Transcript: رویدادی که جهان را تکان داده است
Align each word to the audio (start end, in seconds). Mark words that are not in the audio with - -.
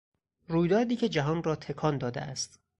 رویدادی 0.47 0.95
که 0.95 1.09
جهان 1.09 1.43
را 1.43 1.55
تکان 1.55 1.97
داده 1.97 2.21
است 2.21 2.59